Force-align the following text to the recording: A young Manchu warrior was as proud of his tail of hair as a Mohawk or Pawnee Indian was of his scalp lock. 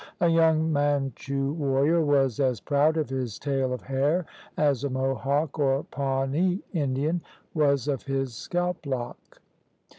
A 0.19 0.27
young 0.29 0.73
Manchu 0.73 1.51
warrior 1.51 2.01
was 2.03 2.39
as 2.39 2.59
proud 2.59 2.97
of 2.97 3.07
his 3.09 3.37
tail 3.37 3.71
of 3.71 3.83
hair 3.83 4.25
as 4.57 4.83
a 4.83 4.89
Mohawk 4.89 5.59
or 5.59 5.83
Pawnee 5.91 6.63
Indian 6.73 7.21
was 7.53 7.87
of 7.87 8.01
his 8.01 8.33
scalp 8.33 8.83
lock. 8.87 9.39